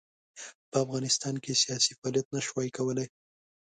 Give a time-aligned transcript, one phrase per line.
[0.69, 3.07] په افغانستان کې یې سیاسي فعالیت نه شوای کولای.